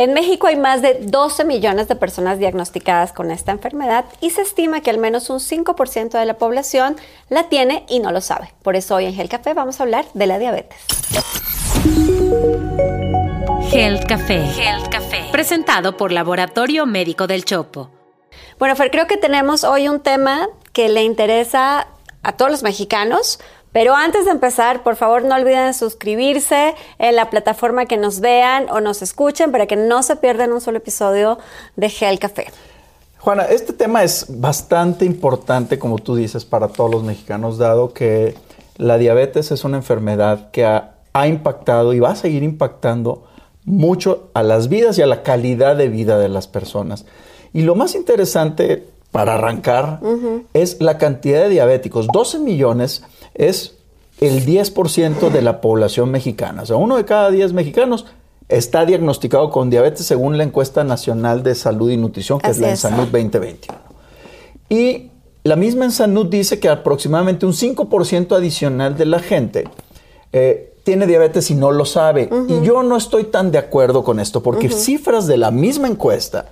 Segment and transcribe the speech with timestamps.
[0.00, 4.40] En México hay más de 12 millones de personas diagnosticadas con esta enfermedad y se
[4.40, 6.96] estima que al menos un 5% de la población
[7.28, 8.50] la tiene y no lo sabe.
[8.62, 10.78] Por eso hoy en Gel Café vamos a hablar de la diabetes.
[13.68, 14.42] Gel Café.
[14.46, 15.28] Gel Café.
[15.32, 17.90] Presentado por Laboratorio Médico del Chopo.
[18.58, 21.88] Bueno, Fer, creo que tenemos hoy un tema que le interesa
[22.22, 23.38] a todos los mexicanos
[23.72, 28.68] pero antes de empezar, por favor no olviden suscribirse en la plataforma que nos vean
[28.70, 31.38] o nos escuchen para que no se pierdan un solo episodio
[31.76, 32.48] de Gel Café.
[33.20, 38.34] Juana, este tema es bastante importante, como tú dices, para todos los mexicanos, dado que
[38.78, 40.94] la diabetes es una enfermedad que ha,
[41.26, 43.24] impactado y va a seguir impactando
[43.64, 47.04] mucho a las vidas y a la calidad de vida de las personas.
[47.52, 50.00] Y lo más interesante para arrancar
[50.52, 52.06] es la cantidad de diabéticos.
[52.12, 53.02] 12 millones
[53.34, 53.76] es
[54.20, 56.62] el 10% de la población mexicana.
[56.62, 58.06] O sea, uno de cada 10 mexicanos
[58.48, 62.70] está diagnosticado con diabetes según la encuesta nacional de salud y nutrición, que es la
[62.70, 63.78] Ensanud 2021.
[64.68, 65.10] Y
[65.42, 69.64] la misma Ensanud dice que aproximadamente un 5% adicional de la gente
[70.32, 72.28] eh, tiene diabetes y no lo sabe.
[72.48, 76.46] Y yo no estoy tan de acuerdo con esto, porque cifras de la misma encuesta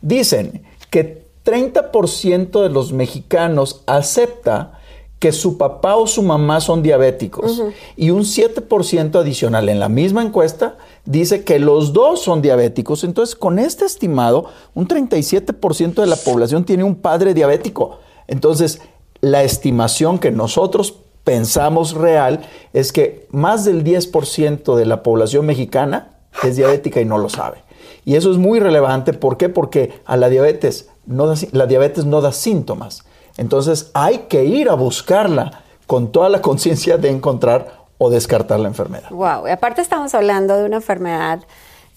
[0.00, 4.80] dicen que 30% de los mexicanos acepta
[5.18, 7.62] que su papá o su mamá son diabéticos
[7.94, 13.04] y un 7% adicional en la misma encuesta dice que los dos son diabéticos.
[13.04, 17.98] Entonces, con este estimado, un 37% de la población tiene un padre diabético.
[18.28, 18.80] Entonces,
[19.20, 22.40] la estimación que nosotros pensamos real
[22.72, 27.62] es que más del 10% de la población mexicana es diabética y no lo sabe.
[28.06, 29.12] Y eso es muy relevante.
[29.12, 29.50] ¿Por qué?
[29.50, 33.04] Porque a la diabetes no la diabetes no da síntomas.
[33.36, 38.68] Entonces hay que ir a buscarla con toda la conciencia de encontrar o descartar la
[38.68, 39.10] enfermedad.
[39.10, 41.40] Wow, y aparte estamos hablando de una enfermedad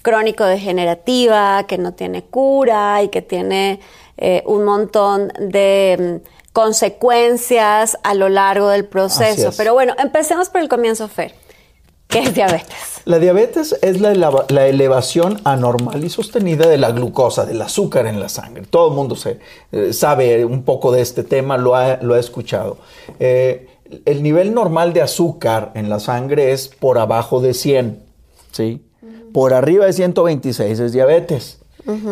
[0.01, 3.79] crónico-degenerativa que no tiene cura y que tiene
[4.17, 9.51] eh, un montón de mm, consecuencias a lo largo del proceso.
[9.55, 11.33] Pero bueno, empecemos por el comienzo, Fer.
[12.13, 13.01] ¿Qué es diabetes?
[13.05, 18.29] La diabetes es la, elevación anormal y sostenida de la glucosa, del azúcar en la
[18.29, 18.65] sangre.
[18.69, 19.39] Todo el mundo se,
[19.71, 22.77] eh, sabe un poco de este tema, lo ha, escuchado.
[23.19, 23.67] Eh,
[24.05, 28.03] el nivel normal de azúcar en la sangre es por abajo de 100,
[28.51, 28.83] ¿sí?
[29.33, 31.57] Por arriba de 126 es diabetes.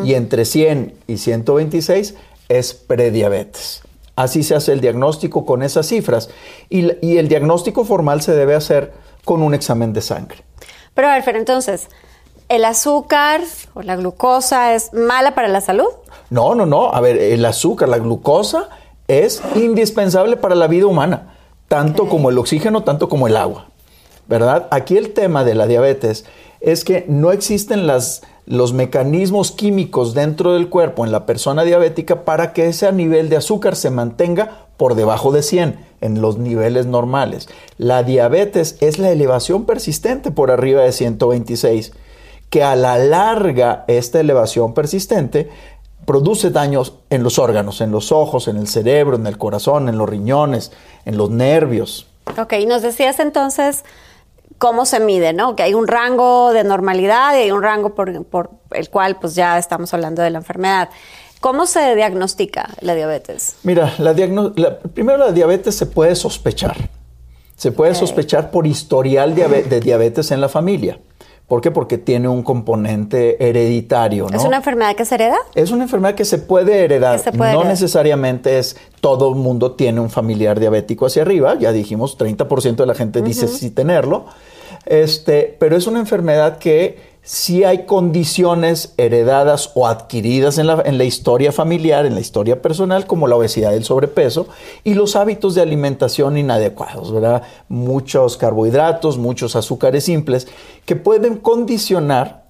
[0.04, 2.16] Y entre 100 y 126
[2.50, 3.84] es prediabetes.
[4.16, 6.30] Así se hace el diagnóstico con esas cifras.
[6.70, 8.92] Y, y el diagnóstico formal se debe hacer
[9.26, 10.44] con un examen de sangre.
[10.94, 11.88] Pero a ver, entonces,
[12.50, 13.42] ¿el azúcar
[13.74, 15.90] o la glucosa es mala para la salud?
[16.30, 16.94] No, no, no.
[16.94, 18.70] A ver, el azúcar, la glucosa
[19.08, 21.36] es indispensable para la vida humana,
[21.68, 23.68] tanto como el oxígeno, tanto como el agua.
[24.28, 24.68] ¿Verdad?
[24.72, 26.26] Aquí el tema de la diabetes
[26.62, 32.24] es que no existen las, los mecanismos químicos dentro del cuerpo en la persona diabética
[32.24, 36.86] para que ese nivel de azúcar se mantenga por debajo de 100 en los niveles
[36.86, 37.48] normales.
[37.78, 41.94] La diabetes es la elevación persistente por arriba de 126,
[42.50, 45.50] que a la larga esta elevación persistente
[46.06, 49.98] produce daños en los órganos, en los ojos, en el cerebro, en el corazón, en
[49.98, 50.72] los riñones,
[51.06, 52.08] en los nervios.
[52.38, 53.84] Ok, nos decías entonces
[54.58, 55.56] cómo se mide, ¿no?
[55.56, 59.36] Que hay un rango de normalidad y hay un rango por, por el cual pues
[59.36, 60.90] ya estamos hablando de la enfermedad.
[61.42, 63.56] ¿Cómo se diagnostica la diabetes?
[63.64, 64.14] Mira, la
[64.94, 66.78] primero la diabetes se puede sospechar.
[67.58, 71.00] Se puede sospechar por historial de diabetes en la familia.
[71.52, 71.70] ¿Por qué?
[71.70, 74.28] Porque tiene un componente hereditario.
[74.34, 75.36] ¿Es una enfermedad que se hereda?
[75.54, 77.20] Es una enfermedad que se puede heredar.
[77.36, 81.56] no necesariamente es todo el mundo tiene un familiar diabético hacia arriba.
[81.60, 84.28] Ya dijimos, 30% de la gente dice sí tenerlo.
[84.86, 90.98] Este, pero es una enfermedad que si hay condiciones heredadas o adquiridas en la, en
[90.98, 94.48] la, historia familiar, en la historia personal, como la obesidad y el sobrepeso,
[94.84, 97.44] y los hábitos de alimentación inadecuados, ¿verdad?
[97.70, 100.48] Muchos carbohidratos, muchos azúcares simples,
[100.86, 102.46] que pueden condicionar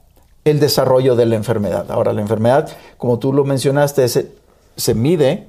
[0.45, 1.91] el desarrollo de la enfermedad.
[1.91, 4.31] Ahora, la enfermedad, como tú lo mencionaste, se,
[4.77, 5.47] se mide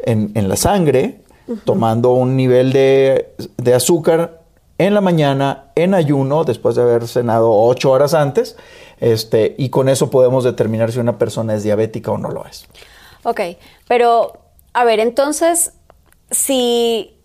[0.00, 1.20] en, la sangre,
[1.64, 4.42] tomando un nivel de, de azúcar
[4.78, 8.56] en la mañana, en ayuno, después de haber cenado ocho horas antes,
[9.00, 12.66] este, y con eso podemos determinar si una persona es diabética o no lo es.
[13.22, 13.40] Ok,
[13.88, 14.32] pero
[14.72, 15.72] a ver, entonces,
[16.30, 17.16] si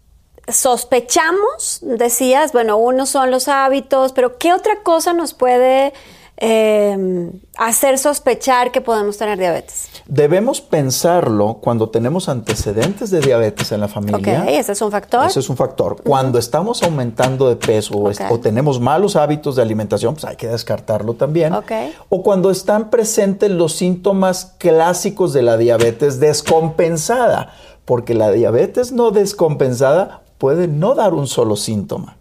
[0.48, 5.94] sospechamos, decías, bueno, uno son los hábitos, pero ¿qué otra cosa nos puede
[6.43, 9.89] eh, hacer sospechar que podemos tener diabetes?
[10.07, 14.41] Debemos pensarlo cuando tenemos antecedentes de diabetes en la familia.
[14.41, 15.27] Ok, ese es un factor.
[15.27, 16.01] Ese es un factor.
[16.01, 21.13] Cuando estamos aumentando de peso o, tenemos malos hábitos de alimentación, pues hay que descartarlo
[21.13, 21.53] también.
[21.53, 21.71] Ok.
[22.09, 27.53] O cuando están presentes los síntomas clásicos de la diabetes descompensada,
[27.85, 32.17] porque la diabetes no descompensada puede no dar un solo síntoma.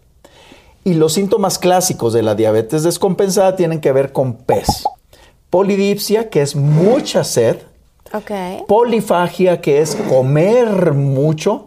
[0.83, 4.85] Y los síntomas clásicos de la diabetes descompensada tienen que ver con PES.
[5.51, 7.59] Polidipsia, que es mucha sed,
[8.67, 11.67] polifagia, que es comer mucho,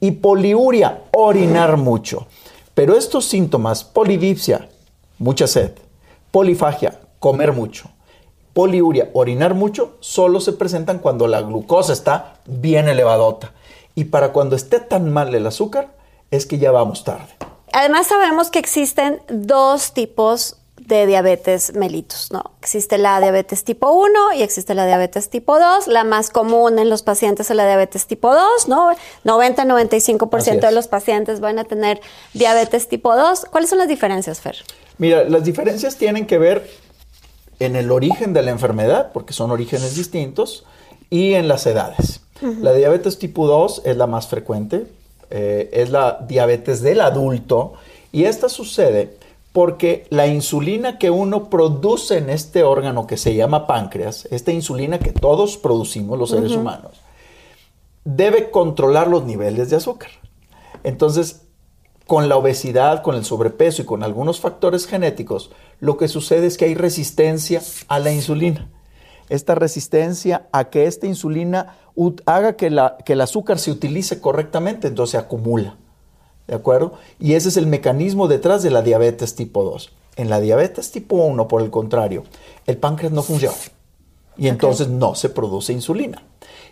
[0.00, 2.26] y poliuria, orinar mucho.
[2.74, 4.68] Pero estos síntomas, polidipsia,
[5.18, 5.72] mucha sed,
[6.30, 7.90] polifagia, comer mucho,
[8.52, 13.52] poliuria, orinar mucho, solo se presentan cuando la glucosa está bien elevadota.
[13.94, 15.96] Y para cuando esté tan mal el azúcar,
[16.30, 17.32] es que ya vamos tarde.
[17.74, 22.52] Además sabemos que existen dos tipos de diabetes mellitus, ¿no?
[22.60, 25.88] Existe la diabetes tipo 1 y existe la diabetes tipo 2.
[25.88, 28.90] La más común en los pacientes es la diabetes tipo 2, ¿no?
[29.24, 32.00] 90-95% Así de los pacientes van a tener
[32.32, 33.46] diabetes tipo 2.
[33.46, 34.56] ¿Cuáles son las diferencias, Fer?
[34.98, 36.70] Mira, las diferencias tienen que ver
[37.58, 40.64] en el origen de la enfermedad, porque son orígenes distintos,
[41.10, 42.20] y en las edades.
[42.40, 44.86] La diabetes tipo 2 es la más frecuente,
[45.36, 47.72] eh, es la diabetes del adulto,
[48.12, 49.16] y esta sucede
[49.50, 55.00] porque la insulina que uno produce en este órgano que se llama páncreas, esta insulina
[55.00, 57.00] que todos producimos los seres humanos,
[58.04, 60.10] debe controlar los niveles de azúcar.
[60.84, 61.42] Entonces,
[62.06, 65.50] con la obesidad, con el sobrepeso y con algunos factores genéticos,
[65.80, 68.68] lo que sucede es que hay resistencia a la insulina.
[69.28, 71.76] Esta resistencia a que esta insulina
[72.26, 75.76] haga que, la- que el azúcar se utilice correctamente, entonces se acumula.
[76.46, 76.94] ¿De acuerdo?
[77.18, 79.92] Y ese es el mecanismo detrás de la diabetes tipo 2.
[80.16, 82.24] En la diabetes tipo 1, por el contrario,
[82.66, 83.56] el páncreas no funciona
[84.36, 86.22] y entonces no se produce insulina.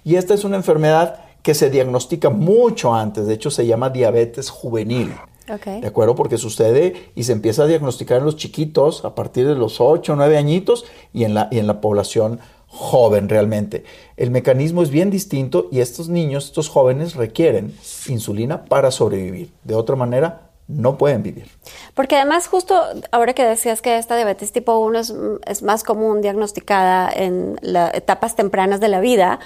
[0.04, 4.50] Y esta es una enfermedad que se diagnostica mucho antes, de hecho se llama diabetes
[4.50, 5.12] juvenil.
[5.46, 6.14] ¿De acuerdo?
[6.14, 10.12] Porque sucede y se empieza a diagnosticar en los chiquitos a partir de los 8
[10.12, 13.84] o 9 añitos y en la, y en la población joven realmente.
[14.16, 17.76] El mecanismo es bien distinto y estos niños, estos jóvenes requieren
[18.08, 19.52] insulina para sobrevivir.
[19.64, 21.48] De otra manera, no pueden vivir.
[21.94, 22.80] Porque además, justo
[23.10, 25.14] ahora que decías que esta diabetes tipo 1 es,
[25.46, 29.38] es más común diagnosticada en las etapas tempranas de la vida,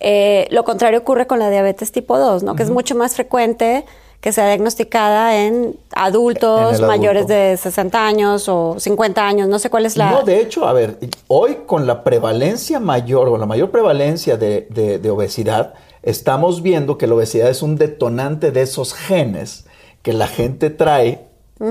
[0.00, 2.54] eh, lo contrario ocurre con la diabetes tipo 2, ¿no?
[2.54, 3.84] Que es mucho más frecuente
[4.20, 6.86] que sea diagnosticada en adultos En el adulto.
[6.88, 10.10] mayores de 60 años o 50 años, no sé cuál es la...
[10.10, 10.98] No, de hecho, a ver,
[11.28, 16.98] hoy con la prevalencia mayor o la mayor prevalencia de, de- de obesidad, estamos viendo
[16.98, 19.66] que la obesidad es un detonante de esos genes
[20.02, 21.26] que la gente trae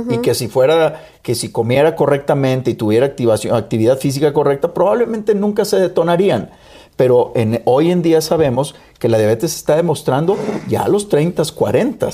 [0.09, 5.33] y que si fuera, que si comiera correctamente y tuviera activación, actividad física correcta, probablemente
[5.33, 6.49] nunca se detonarían.
[6.97, 10.35] Pero en- hoy en día sabemos que la diabetes se está demostrando
[10.67, 12.09] ya a los 30, 40.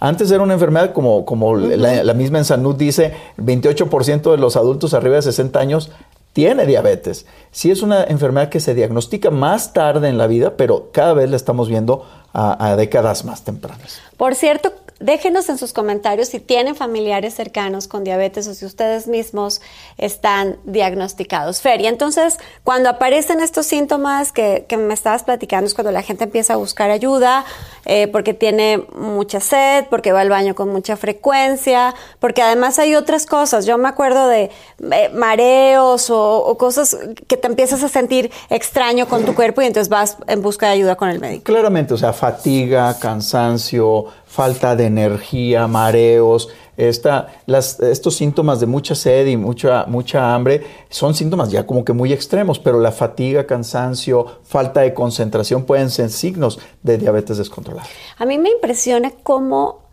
[0.00, 4.56] Antes era una enfermedad como, como la, la misma en Sanud dice, 28% de los
[4.56, 5.90] adultos arriba de 60 años
[6.32, 7.26] tiene diabetes.
[7.50, 11.28] Sí es una enfermedad que se diagnostica más tarde en la vida, pero cada vez
[11.30, 14.00] la estamos viendo a, a décadas más tempranas.
[14.16, 19.06] Por cierto, déjenos en sus comentarios si tienen familiares cercanos con diabetes o si ustedes
[19.06, 19.60] mismos
[19.96, 21.60] están diagnosticados.
[21.60, 26.02] Fer, y entonces cuando aparecen estos síntomas que, que me estabas platicando es cuando la
[26.02, 27.44] gente empieza a buscar ayuda
[27.84, 32.94] eh, porque tiene mucha sed, porque va al baño con mucha frecuencia, porque además hay
[32.94, 33.66] otras cosas.
[33.66, 34.50] Yo me acuerdo de
[34.92, 36.96] eh, mareos o, o cosas
[37.26, 40.72] que te empiezas a sentir extraño con tu cuerpo y entonces vas en busca de
[40.72, 41.44] ayuda con el médico.
[41.44, 49.26] Claramente, o sea, fatiga, cansancio, falta de energía, mareos, esta, estos síntomas de mucha sed
[49.26, 54.26] y mucha, mucha hambre son síntomas ya como que muy extremos, pero la fatiga, cansancio,
[54.44, 57.88] falta de concentración pueden ser signos de diabetes descontrolada.
[58.16, 59.87] A mí me impresiona cómo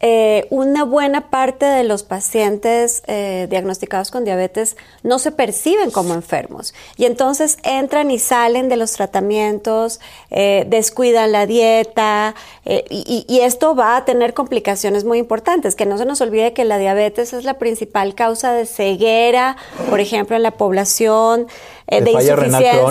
[0.00, 6.14] eh, una buena parte de los pacientes eh, diagnosticados con diabetes no se perciben como
[6.14, 13.40] enfermos y entonces entran y salen de los tratamientos, eh, descuidan la dieta y, y
[13.40, 15.74] esto va a tener complicaciones muy importantes.
[15.74, 19.56] Que no se nos olvide que la diabetes es la principal causa de ceguera,
[19.88, 21.46] por ejemplo, en la población.
[21.90, 22.12] De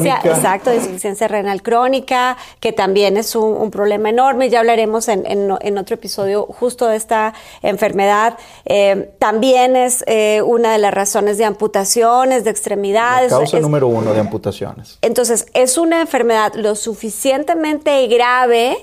[0.01, 4.49] insuficiencia, exacto, de insuficiencia renal crónica, que también es un, un problema enorme.
[4.49, 8.37] Ya hablaremos en, en- en otro episodio justo de esta enfermedad.
[8.65, 13.29] Eh, también es eh, una de las razones de amputaciones, de La extremidades.
[13.31, 14.99] causa Es- número uno de amputaciones.
[15.01, 18.77] entonces, es una enfermedad lo suficientemente grave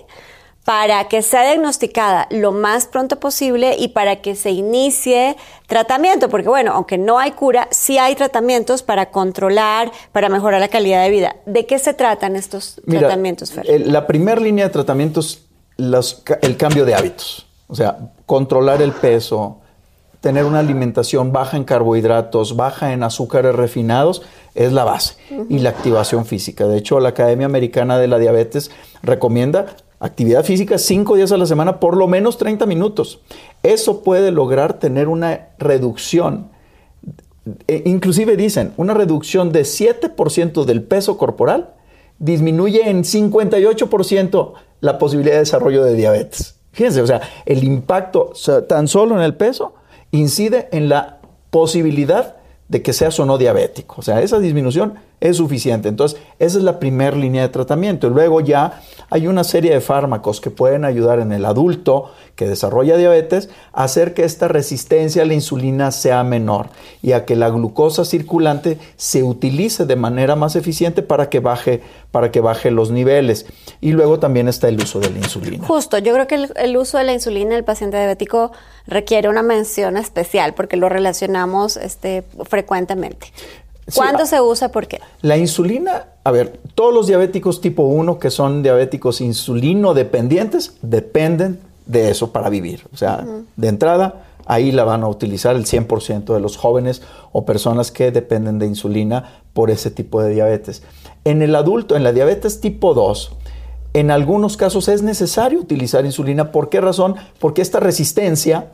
[0.64, 5.37] para que sea diagnosticada lo más pronto posible y para que se inicie
[5.68, 10.66] tratamiento, porque bueno, aunque no hay cura, sí hay tratamientos para controlar, para mejorar la
[10.66, 11.37] calidad de vida.
[11.46, 13.64] ¿De qué se tratan estos tratamientos, Fer?
[13.87, 15.42] La primera línea de tratamientos,
[15.76, 19.58] los, el cambio de hábitos, o sea, controlar el peso,
[20.20, 24.23] tener una alimentación baja en carbohidratos, baja en azúcares refinados,
[24.54, 25.14] es la base.
[25.49, 26.66] Y la activación física.
[26.66, 28.70] De hecho, la Academia Americana de la Diabetes
[29.02, 29.66] recomienda
[30.00, 33.20] actividad física cinco días a la semana, por lo menos 30 minutos.
[33.62, 36.50] Eso puede lograr tener una reducción.
[37.68, 41.75] E inclusive dicen, una reducción de 7% del peso corporal
[42.18, 46.55] disminuye en 58% la posibilidad de desarrollo de diabetes.
[46.76, 48.35] Fíjense, o sea, el impacto
[48.68, 49.73] tan solo en el peso
[50.11, 52.37] incide en la posibilidad
[52.68, 53.95] de que seas o no diabético.
[53.97, 55.88] O sea, esa disminución es suficiente.
[55.88, 58.08] Entonces, esa es la primera línea de tratamiento.
[58.11, 62.96] Luego ya hay una serie de fármacos que pueden ayudar en el adulto que desarrolla
[62.96, 66.68] diabetes a hacer que esta resistencia a la insulina sea menor
[67.02, 71.82] y a que la glucosa circulante se utilice de manera más eficiente para que baje,
[72.11, 73.46] para que baje los niveles.
[73.80, 75.66] Y luego también está el uso de la insulina.
[75.66, 78.52] Justo, yo creo que el, el uso de la insulina en el paciente diabético
[78.87, 83.32] requiere una mención especial porque lo relacionamos este, frecuentemente.
[83.95, 84.71] ¿Cuándo ah, se usa?
[84.71, 85.00] ¿Por qué?
[85.23, 91.61] La insulina, a ver, todos los diabéticos tipo 1 que son diabéticos insulino dependientes dependen
[91.87, 92.85] de eso para vivir.
[92.93, 93.25] O sea,
[93.57, 97.02] de entrada, ahí la van a utilizar el 100% de los jóvenes
[97.33, 100.83] o personas que dependen de insulina por ese tipo de diabetes.
[101.25, 103.33] En el adulto, en la diabetes tipo 2,
[103.95, 106.52] en algunos casos es necesario utilizar insulina.
[106.52, 107.16] ¿Por qué razón?
[107.38, 108.73] Porque esta resistencia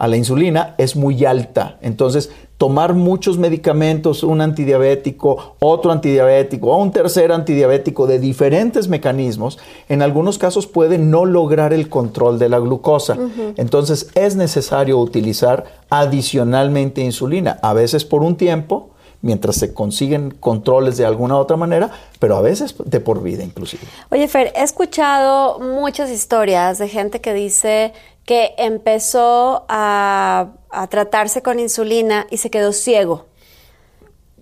[0.00, 1.76] a la insulina es muy alta.
[1.82, 9.58] Entonces, tomar muchos medicamentos, un antidiabético, otro antidiabético o un tercer antidiabético de diferentes mecanismos,
[9.90, 13.18] en algunos casos puede no lograr el control de la glucosa.
[13.58, 20.96] Entonces, es necesario utilizar adicionalmente insulina, a veces por un tiempo, mientras se consiguen controles
[20.96, 23.82] de alguna otra manera, pero a veces de por vida inclusive.
[24.10, 27.92] Oye, Fer, he escuchado muchas historias de gente que dice
[28.30, 30.52] que empezó a,
[30.88, 33.26] tratarse con insulina y se quedó ciego.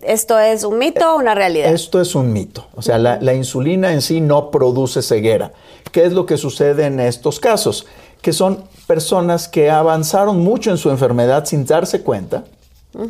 [0.03, 1.73] ¿Esto es un mito o una realidad?
[1.73, 2.67] Esto es un mito.
[2.75, 5.55] O sea, la, la, insulina en sí no produce ceguera.
[5.91, 7.87] ¿Qué es lo que sucede en estos casos?
[8.21, 12.45] Que son personas que avanzaron mucho en su enfermedad sin darse cuenta.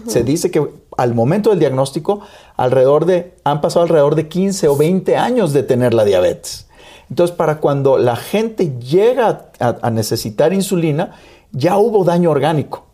[0.07, 0.65] Se dice que
[0.97, 2.21] al momento del diagnóstico,
[2.57, 6.68] alrededor de, han pasado alrededor de 15 o 20 años de tener la diabetes.
[7.11, 11.13] Entonces, para cuando la gente llega a, necesitar insulina,
[11.53, 12.85] ya hubo daño orgánico.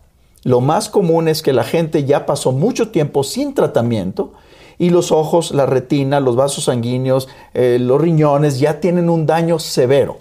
[0.43, 4.33] Lo más común es que la gente ya pasó mucho tiempo sin tratamiento
[4.77, 9.59] y los ojos, la retina, los vasos sanguíneos, eh, los riñones ya tienen un daño
[9.59, 10.17] severo.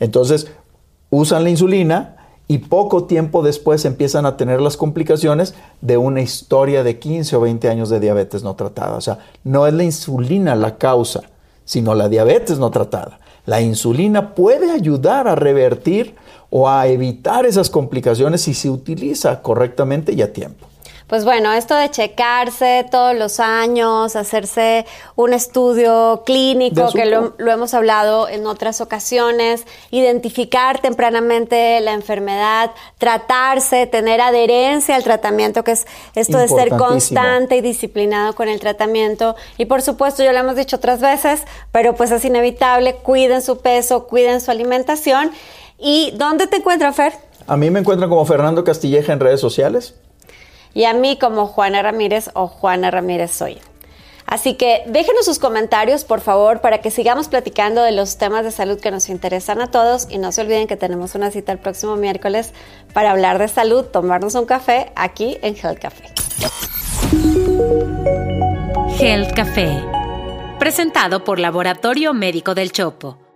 [0.00, 0.48] Entonces,
[1.10, 2.16] usan la insulina
[2.48, 7.40] y poco tiempo después empiezan a tener las complicaciones de una historia de 15 o
[7.42, 8.96] 20 años de diabetes no tratada.
[8.96, 11.22] O sea, no es la insulina la causa,
[11.68, 13.20] sino la diabetes no tratada.
[13.44, 16.14] La insulina puede ayudar a revertir
[16.48, 20.66] o a evitar esas complicaciones si se utiliza correctamente y a tiempo.
[21.08, 24.84] Pues bueno, esto de checarse todos los años, hacerse
[25.16, 33.86] un estudio clínico, que lo, hemos hablado en otras ocasiones, identificar tempranamente la enfermedad, tratarse,
[33.86, 39.34] tener adherencia al tratamiento, que es esto de ser constante y disciplinado con el tratamiento.
[39.56, 43.60] Y por supuesto, ya lo hemos dicho otras veces, pero pues es inevitable, cuiden su
[43.60, 45.30] peso, cuiden su alimentación.
[45.78, 47.14] ¿Y dónde te encuentras, Fer?
[47.46, 49.94] A mí me encuentran como Fernando Castilleja en redes sociales
[50.78, 53.58] y a mí como Juana Ramírez o Juana Ramírez Soy.
[54.26, 58.52] Así que déjenos sus comentarios, por favor, para que sigamos platicando de los temas de
[58.52, 60.06] salud que nos interesan a todos.
[60.08, 62.52] Y no se olviden que tenemos una cita el próximo miércoles
[62.94, 66.04] para hablar de salud, tomarnos un café aquí en Health Café.
[69.00, 69.82] Health Café,
[70.60, 73.27] presentado por Laboratorio Médico del Chopo